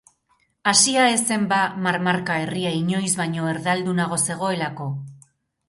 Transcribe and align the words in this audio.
Hasia 0.69 1.03
ez 1.17 1.19
zen, 1.31 1.45
ba, 1.51 1.59
marmarka 1.89 2.39
herria 2.45 2.73
inoiz 2.79 3.13
baino 3.21 3.53
erdaldunago 3.55 4.21
zegoelako? 4.25 4.93